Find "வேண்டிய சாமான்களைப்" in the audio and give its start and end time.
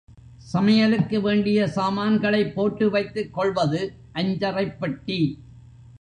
1.21-2.53